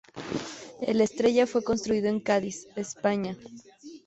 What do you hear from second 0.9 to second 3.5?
"Estrella" fue construido en Cádiz, España, ca.